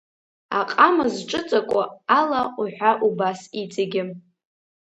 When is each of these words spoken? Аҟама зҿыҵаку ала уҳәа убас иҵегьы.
Аҟама 0.59 1.05
зҿыҵаку 1.13 1.81
ала 2.19 2.41
уҳәа 2.59 2.91
убас 3.07 3.39
иҵегьы. 3.61 4.03